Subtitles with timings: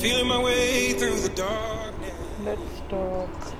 [0.00, 2.14] Feeling my way through the darkness.
[2.44, 3.52] Let's talk.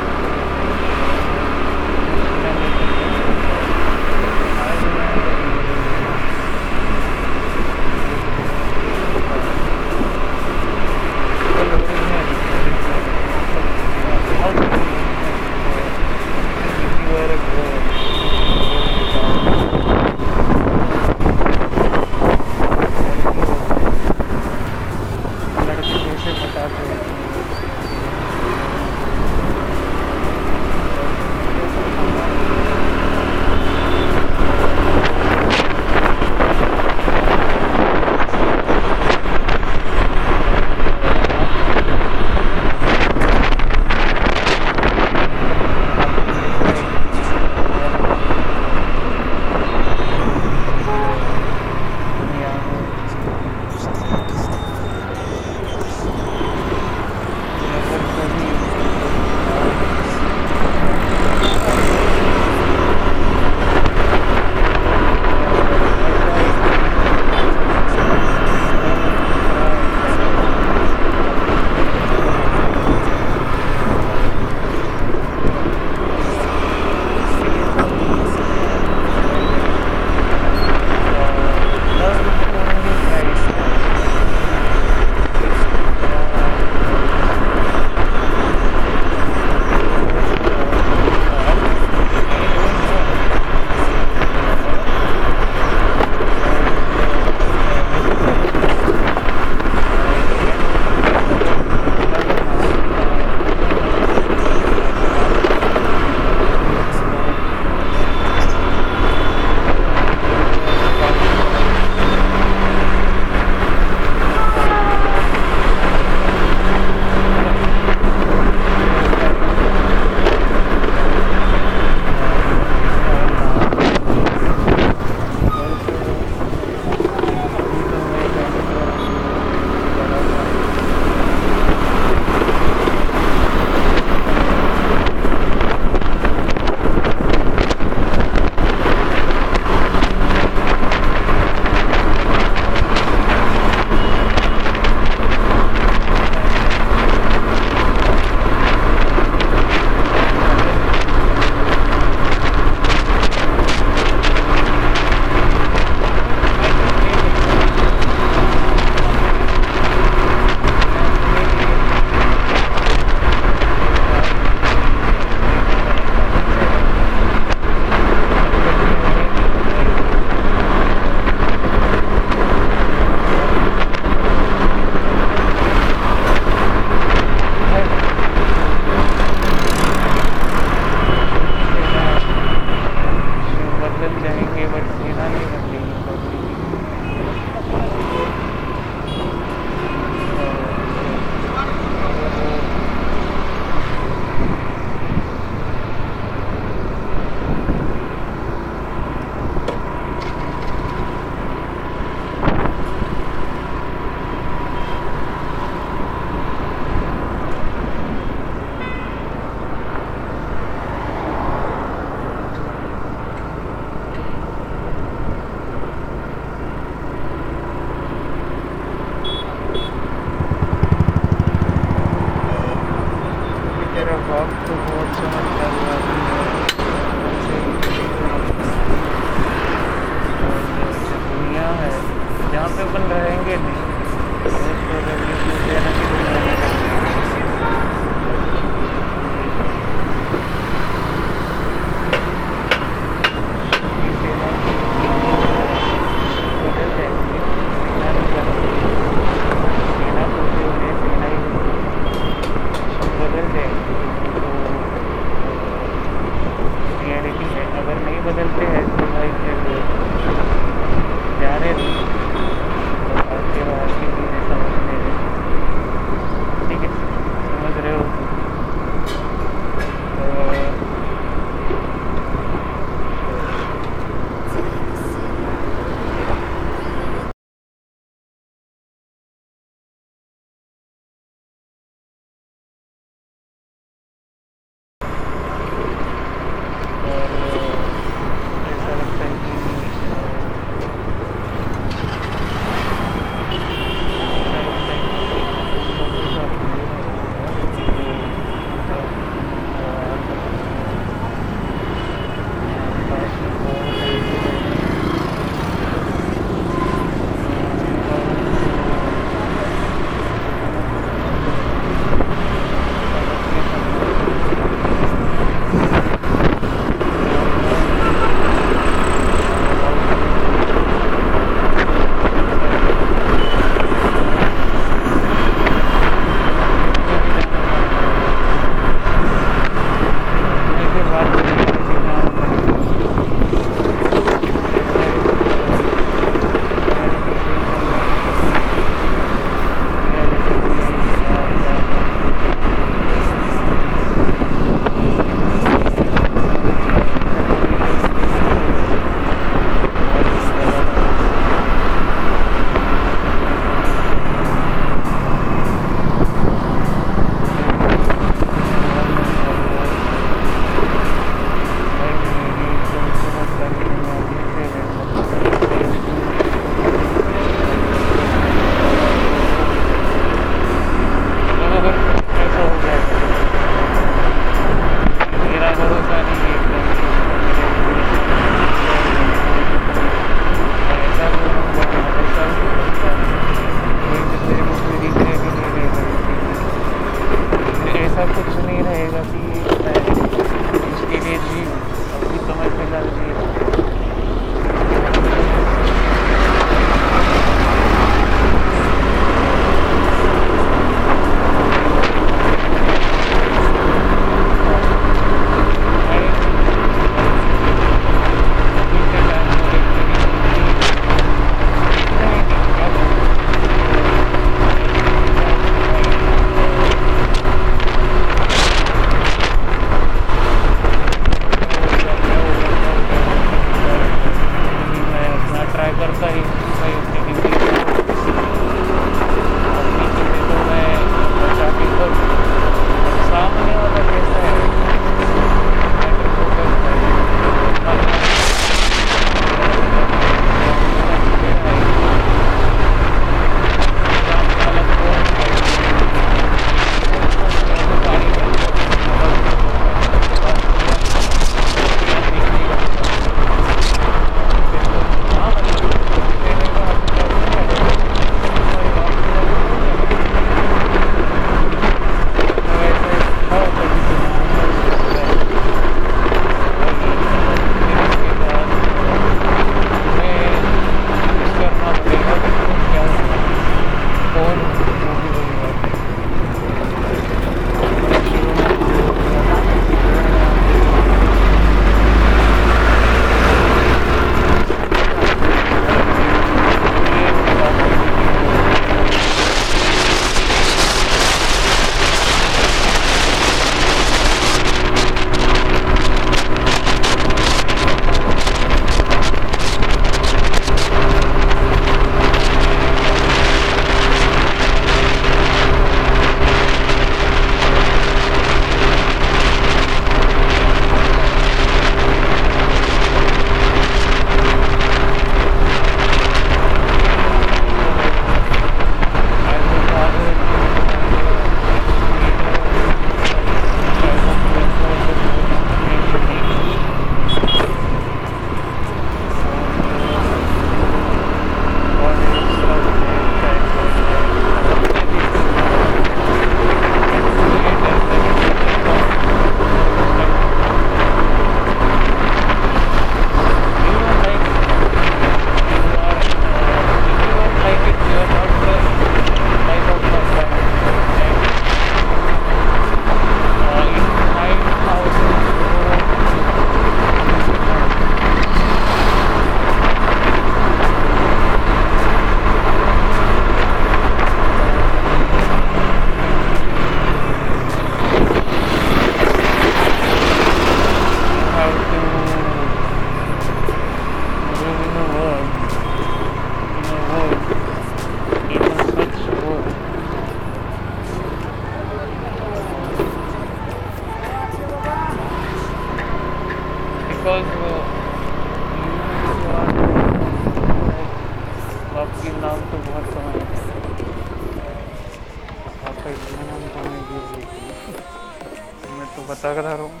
[599.30, 600.00] बता कर रहा हूँ।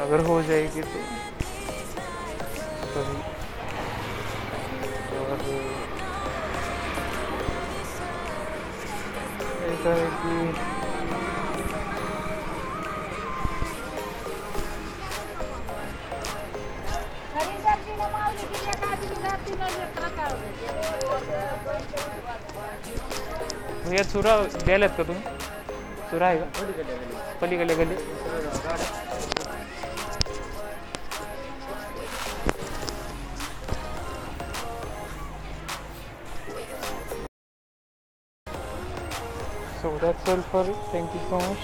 [0.00, 1.00] अगर हो जाएगी तो
[9.72, 10.32] ऐसा है कि
[23.84, 25.22] भैया चुरा द्यायलात का तुम्ही
[26.12, 26.46] तुर आएगा
[27.40, 27.96] पली गली। गली
[39.82, 40.64] so that's all for
[40.94, 41.60] thank you so much